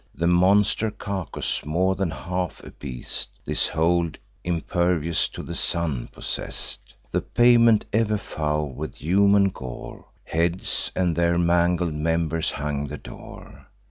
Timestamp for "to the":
5.29-5.53